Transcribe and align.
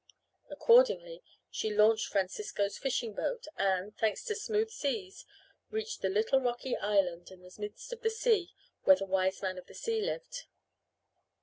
Accordingly, 0.49 1.21
she 1.51 1.69
launched 1.71 2.07
Francisco's 2.07 2.75
fishing 2.75 3.13
boat, 3.13 3.45
and, 3.55 3.95
thanks 3.95 4.23
to 4.23 4.33
smooth 4.33 4.71
seas, 4.71 5.27
reached 5.69 6.01
the 6.01 6.09
little 6.09 6.41
rocky 6.41 6.75
island 6.75 7.29
in 7.29 7.43
the 7.43 7.53
midst 7.59 7.93
of 7.93 8.01
the 8.01 8.09
sea 8.09 8.49
where 8.83 8.95
the 8.95 9.05
Wiseman 9.05 9.59
of 9.59 9.67
the 9.67 9.75
Sea 9.75 10.01
lived. 10.01 10.45